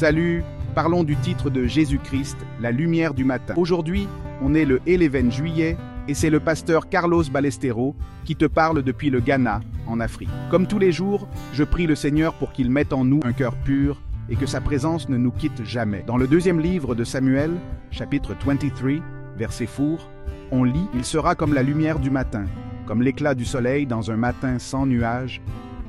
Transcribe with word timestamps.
Salut, 0.00 0.42
parlons 0.74 1.04
du 1.04 1.14
titre 1.14 1.50
de 1.50 1.66
Jésus-Christ, 1.66 2.38
la 2.58 2.70
lumière 2.70 3.12
du 3.12 3.22
matin. 3.22 3.52
Aujourd'hui, 3.58 4.08
on 4.40 4.54
est 4.54 4.64
le 4.64 4.80
11 4.88 5.30
juillet 5.30 5.76
et 6.08 6.14
c'est 6.14 6.30
le 6.30 6.40
pasteur 6.40 6.88
Carlos 6.88 7.24
Balestero 7.30 7.94
qui 8.24 8.34
te 8.34 8.46
parle 8.46 8.82
depuis 8.82 9.10
le 9.10 9.20
Ghana, 9.20 9.60
en 9.86 10.00
Afrique. 10.00 10.30
Comme 10.50 10.66
tous 10.66 10.78
les 10.78 10.90
jours, 10.90 11.28
je 11.52 11.64
prie 11.64 11.86
le 11.86 11.96
Seigneur 11.96 12.32
pour 12.32 12.52
qu'il 12.52 12.70
mette 12.70 12.94
en 12.94 13.04
nous 13.04 13.20
un 13.24 13.34
cœur 13.34 13.54
pur 13.56 14.00
et 14.30 14.36
que 14.36 14.46
sa 14.46 14.62
présence 14.62 15.10
ne 15.10 15.18
nous 15.18 15.32
quitte 15.32 15.66
jamais. 15.66 16.02
Dans 16.06 16.16
le 16.16 16.26
deuxième 16.26 16.60
livre 16.60 16.94
de 16.94 17.04
Samuel, 17.04 17.50
chapitre 17.90 18.34
23, 18.42 19.02
verset 19.36 19.66
four, 19.66 20.08
on 20.50 20.64
lit 20.64 20.88
«Il 20.94 21.04
sera 21.04 21.34
comme 21.34 21.52
la 21.52 21.62
lumière 21.62 21.98
du 21.98 22.08
matin, 22.08 22.46
comme 22.86 23.02
l'éclat 23.02 23.34
du 23.34 23.44
soleil 23.44 23.84
dans 23.84 24.10
un 24.10 24.16
matin 24.16 24.58
sans 24.58 24.86
nuages, 24.86 25.42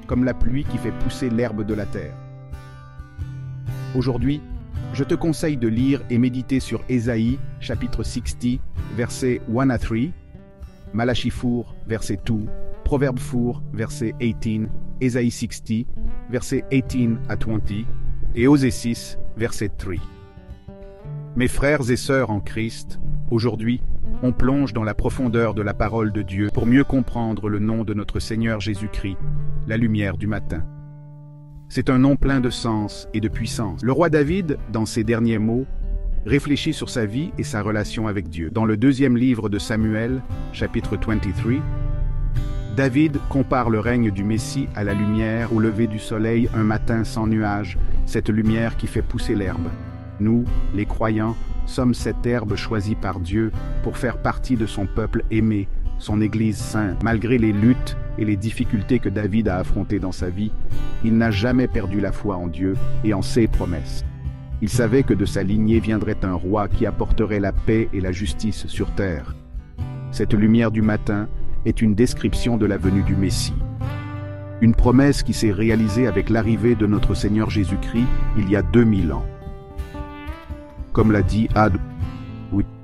comme 0.06 0.26
la 0.26 0.34
pluie 0.34 0.66
qui 0.66 0.78
fait 0.78 0.92
pousser 1.00 1.30
l'herbe 1.30 1.66
de 1.66 1.74
la 1.74 1.86
terre.» 1.86 2.18
Aujourd'hui, 3.94 4.42
je 4.94 5.04
te 5.04 5.16
conseille 5.16 5.58
de 5.58 5.68
lire 5.68 6.02
et 6.10 6.18
méditer 6.18 6.62
sur 6.62 6.82
Ésaïe, 6.88 7.38
chapitre 7.60 8.04
60, 8.04 8.62
verset 8.96 9.42
1 9.54 9.70
à 9.70 9.78
3, 9.78 9.98
Malachi 10.94 11.30
4, 11.30 11.76
verset 11.88 12.18
2, 12.26 12.46
Proverbe 12.86 13.20
4, 13.20 13.62
verset 13.74 14.16
18, 14.22 14.70
Ésaïe 15.02 15.30
60, 15.30 15.88
verset 16.30 16.64
18 16.72 17.18
à 17.28 17.36
20, 17.36 17.60
et 18.36 18.48
Osée 18.48 18.72
6, 18.72 19.18
verset 19.36 19.70
3. 19.78 19.96
Mes 21.36 21.50
frères 21.50 21.92
et 21.92 21.98
sœurs 21.98 22.30
en 22.30 22.40
Christ, 22.40 22.98
aujourd'hui, 23.30 23.82
on 24.24 24.32
plonge 24.32 24.72
dans 24.72 24.84
la 24.84 24.94
profondeur 24.94 25.54
de 25.54 25.62
la 25.62 25.74
parole 25.74 26.14
de 26.14 26.22
Dieu 26.22 26.50
pour 26.54 26.66
mieux 26.66 26.86
comprendre 26.86 27.50
le 27.50 27.60
nom 27.60 27.84
de 27.84 27.94
notre 27.94 28.20
Seigneur 28.20 28.62
Jésus-Christ, 28.62 29.18
la 29.68 29.76
lumière 29.76 30.16
du 30.16 30.28
matin. 30.28 30.64
C'est 31.74 31.90
un 31.90 32.00
nom 32.00 32.18
plein 32.18 32.42
de 32.42 32.50
sens 32.50 33.08
et 33.14 33.22
de 33.22 33.30
puissance. 33.30 33.82
Le 33.82 33.94
roi 33.94 34.10
David, 34.10 34.58
dans 34.74 34.86
ses 34.86 35.06
derniers 35.06 35.38
mots, 35.38 35.66
réfléchit 36.26 36.74
sur 36.74 36.90
sa 36.90 37.06
vie 37.06 37.32
et 37.38 37.46
sa 37.46 37.62
relation 37.62 38.10
avec 38.10 38.28
Dieu. 38.28 38.50
Dans 38.52 38.66
le 38.66 38.76
deuxième 38.76 39.16
livre 39.16 39.48
de 39.48 39.58
Samuel, 39.58 40.22
chapitre 40.52 40.98
23, 40.98 41.62
David 42.76 43.20
compare 43.30 43.70
le 43.70 43.80
règne 43.80 44.12
du 44.12 44.26
Messie 44.26 44.68
à 44.76 44.84
la 44.84 44.94
lumière 44.94 45.54
au 45.54 45.62
lever 45.62 45.88
du 45.88 45.98
soleil 45.98 46.50
un 46.54 46.64
matin 46.64 47.06
sans 47.06 47.26
nuages, 47.26 47.78
cette 48.06 48.28
lumière 48.28 48.76
qui 48.76 48.88
fait 48.88 49.02
pousser 49.02 49.34
l'herbe. 49.34 49.70
Nous, 50.20 50.44
les 50.76 50.86
croyants, 50.86 51.38
sommes 51.68 51.94
cette 51.94 52.26
herbe 52.26 52.58
choisie 52.58 52.96
par 52.96 53.22
Dieu 53.22 53.50
pour 53.84 53.98
faire 53.98 54.22
partie 54.22 54.58
de 54.58 54.66
son 54.66 54.88
peuple 54.88 55.24
aimé, 55.32 55.70
son 56.02 56.20
Église 56.20 56.58
sainte. 56.58 57.02
Malgré 57.04 57.38
les 57.38 57.54
luttes 57.54 57.96
et 58.18 58.26
les 58.26 58.36
difficultés 58.36 59.00
que 59.00 59.08
David 59.08 59.48
a 59.48 59.58
affrontées 59.58 60.00
dans 60.00 60.12
sa 60.12 60.30
vie, 60.30 60.52
il 61.06 61.16
n'a 61.16 61.32
jamais 61.32 61.68
perdu 61.68 62.02
la 62.02 62.12
foi 62.12 62.36
en 62.36 62.48
Dieu 62.48 62.74
et 63.04 63.14
en 63.14 63.22
ses 63.22 63.48
promesses. 63.48 64.04
Il 64.62 64.70
savait 64.70 65.04
que 65.04 65.14
de 65.14 65.26
sa 65.26 65.44
lignée 65.44 65.80
viendrait 65.80 66.18
un 66.24 66.34
roi 66.34 66.68
qui 66.68 66.86
apporterait 66.86 67.40
la 67.40 67.52
paix 67.52 67.88
et 67.94 68.02
la 68.02 68.12
justice 68.12 68.68
sur 68.68 68.90
terre. 68.92 69.36
Cette 70.12 70.34
lumière 70.34 70.72
du 70.72 70.82
matin 70.82 71.30
est 71.66 71.82
une 71.82 71.96
description 71.96 72.58
de 72.58 72.66
la 72.66 72.78
venue 72.78 73.04
du 73.04 73.16
Messie. 73.16 73.54
Une 74.60 74.76
promesse 74.76 75.24
qui 75.24 75.34
s'est 75.34 75.52
réalisée 75.52 76.08
avec 76.08 76.30
l'arrivée 76.30 76.76
de 76.76 76.88
notre 76.88 77.14
Seigneur 77.14 77.50
Jésus-Christ 77.50 78.08
il 78.38 78.50
y 78.50 78.56
a 78.56 78.62
2000 78.62 79.14
ans. 79.14 79.26
Comme 80.94 81.12
l'a 81.12 81.22
dit 81.22 81.48
Ad 81.56 81.78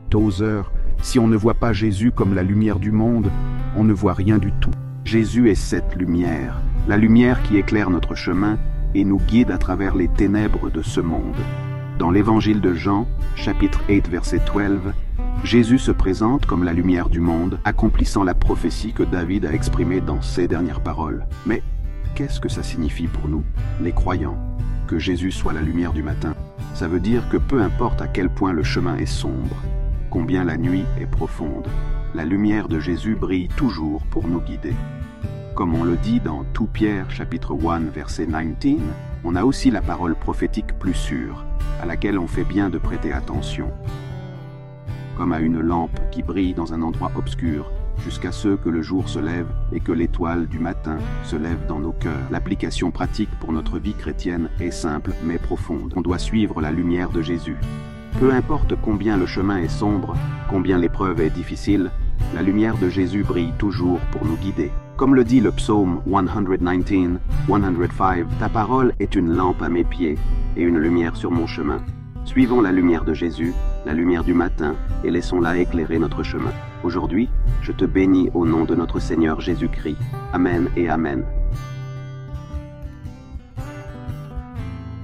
Tozer, 0.09 0.71
si 1.07 1.19
on 1.19 1.27
ne 1.27 1.37
voit 1.37 1.53
pas 1.53 1.71
Jésus 1.71 2.11
comme 2.11 2.35
la 2.35 2.43
lumière 2.43 2.79
du 2.79 2.91
monde, 2.91 3.31
on 3.77 3.85
ne 3.85 3.93
voit 3.93 4.13
rien 4.13 4.39
du 4.39 4.51
tout. 4.59 4.71
Jésus 5.05 5.49
est 5.49 5.55
cette 5.55 5.95
lumière, 5.95 6.59
la 6.85 6.97
lumière 6.97 7.41
qui 7.43 7.55
éclaire 7.55 7.89
notre 7.89 8.13
chemin 8.13 8.57
et 8.93 9.05
nous 9.05 9.17
guide 9.17 9.51
à 9.51 9.57
travers 9.57 9.95
les 9.95 10.09
ténèbres 10.09 10.69
de 10.69 10.81
ce 10.81 10.99
monde. 10.99 11.37
Dans 11.97 12.11
l'évangile 12.11 12.59
de 12.59 12.73
Jean, 12.73 13.07
chapitre 13.37 13.79
8, 13.87 14.09
verset 14.09 14.41
12, 14.53 14.81
Jésus 15.45 15.79
se 15.79 15.91
présente 15.91 16.45
comme 16.45 16.65
la 16.65 16.73
lumière 16.73 17.07
du 17.07 17.21
monde, 17.21 17.57
accomplissant 17.63 18.25
la 18.25 18.33
prophétie 18.33 18.91
que 18.91 19.03
David 19.03 19.45
a 19.45 19.53
exprimée 19.53 20.01
dans 20.01 20.21
ses 20.21 20.49
dernières 20.49 20.81
paroles. 20.81 21.25
Mais 21.45 21.63
qu'est-ce 22.15 22.41
que 22.41 22.49
ça 22.49 22.63
signifie 22.63 23.07
pour 23.07 23.29
nous, 23.29 23.45
les 23.81 23.93
croyants, 23.93 24.37
que 24.87 24.99
Jésus 24.99 25.31
soit 25.31 25.53
la 25.53 25.61
lumière 25.61 25.93
du 25.93 26.03
matin? 26.03 26.35
Ça 26.73 26.89
veut 26.89 26.99
dire 26.99 27.29
que 27.29 27.37
peu 27.37 27.61
importe 27.61 28.01
à 28.01 28.07
quel 28.07 28.29
point 28.29 28.51
le 28.51 28.63
chemin 28.63 28.97
est 28.97 29.05
sombre, 29.05 29.55
combien 30.09 30.43
la 30.43 30.57
nuit 30.57 30.85
est 30.99 31.05
profonde, 31.05 31.67
la 32.13 32.25
lumière 32.25 32.67
de 32.67 32.79
Jésus 32.79 33.15
brille 33.15 33.49
toujours 33.57 34.05
pour 34.07 34.27
nous 34.27 34.41
guider. 34.41 34.73
Comme 35.55 35.75
on 35.75 35.83
le 35.83 35.95
dit 35.97 36.19
dans 36.19 36.43
tout 36.53 36.67
Pierre 36.67 37.09
chapitre 37.11 37.55
1 37.55 37.91
verset 37.93 38.27
19, 38.27 38.79
on 39.23 39.35
a 39.35 39.43
aussi 39.43 39.71
la 39.71 39.81
parole 39.81 40.15
prophétique 40.15 40.77
plus 40.79 40.93
sûre, 40.93 41.45
à 41.81 41.85
laquelle 41.85 42.19
on 42.19 42.27
fait 42.27 42.43
bien 42.43 42.69
de 42.69 42.77
prêter 42.77 43.11
attention 43.11 43.71
comme 45.17 45.33
à 45.33 45.39
une 45.39 45.59
lampe 45.59 45.99
qui 46.11 46.21
brille 46.21 46.53
dans 46.53 46.73
un 46.73 46.83
endroit 46.83 47.11
obscur, 47.15 47.71
jusqu'à 48.03 48.31
ce 48.31 48.49
que 48.55 48.69
le 48.69 48.83
jour 48.83 49.09
se 49.09 49.17
lève 49.17 49.47
et 49.73 49.79
que 49.79 49.91
l'étoile 49.91 50.45
du 50.45 50.59
matin 50.59 50.97
se 51.23 51.35
lève 51.35 51.65
dans 51.67 51.79
nos 51.79 51.91
cœurs. 51.91 52.29
L'application 52.29 52.91
pratique 52.91 53.31
pour 53.39 53.51
notre 53.51 53.79
vie 53.79 53.95
chrétienne 53.95 54.49
est 54.59 54.71
simple 54.71 55.13
mais 55.23 55.39
profonde. 55.39 55.93
On 55.95 56.01
doit 56.01 56.19
suivre 56.19 56.61
la 56.61 56.71
lumière 56.71 57.09
de 57.09 57.23
Jésus. 57.23 57.57
Peu 58.19 58.33
importe 58.33 58.73
combien 58.81 59.17
le 59.17 59.25
chemin 59.25 59.57
est 59.57 59.67
sombre, 59.67 60.15
combien 60.49 60.77
l'épreuve 60.77 61.21
est 61.21 61.29
difficile, 61.29 61.91
la 62.33 62.41
lumière 62.41 62.77
de 62.77 62.89
Jésus 62.89 63.23
brille 63.23 63.53
toujours 63.57 63.99
pour 64.11 64.25
nous 64.25 64.37
guider. 64.37 64.71
Comme 64.95 65.13
le 65.13 65.23
dit 65.23 65.39
le 65.39 65.51
psaume 65.51 66.01
119, 66.09 67.19
105, 67.47 68.25
ta 68.39 68.49
parole 68.49 68.93
est 68.99 69.15
une 69.15 69.35
lampe 69.35 69.61
à 69.61 69.69
mes 69.69 69.83
pieds 69.83 70.17
et 70.55 70.63
une 70.63 70.79
lumière 70.79 71.15
sur 71.15 71.31
mon 71.31 71.45
chemin. 71.45 71.81
Suivons 72.25 72.61
la 72.61 72.71
lumière 72.71 73.05
de 73.05 73.13
Jésus, 73.13 73.53
la 73.85 73.93
lumière 73.93 74.23
du 74.23 74.33
matin, 74.33 74.75
et 75.03 75.11
laissons-la 75.11 75.57
éclairer 75.57 75.99
notre 75.99 76.23
chemin. 76.23 76.51
Aujourd'hui, 76.83 77.29
je 77.61 77.71
te 77.71 77.85
bénis 77.85 78.29
au 78.33 78.45
nom 78.45 78.65
de 78.65 78.75
notre 78.75 78.99
Seigneur 78.99 79.39
Jésus-Christ. 79.39 79.97
Amen 80.33 80.67
et 80.75 80.89
Amen. 80.89 81.23